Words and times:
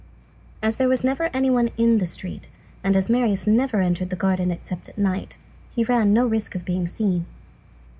As 0.63 0.77
there 0.77 0.87
was 0.89 1.03
never 1.03 1.25
any 1.25 1.51
one 1.51 1.69
in 1.77 1.99
the 1.99 2.07
street, 2.07 2.47
and 2.83 2.95
as 2.95 3.07
Marius 3.07 3.45
never 3.45 3.81
entered 3.81 4.09
the 4.09 4.15
garden 4.15 4.49
except 4.49 4.89
at 4.89 4.97
night, 4.97 5.37
he 5.75 5.83
ran 5.83 6.11
no 6.11 6.25
risk 6.25 6.55
of 6.55 6.65
being 6.65 6.87
seen. 6.87 7.27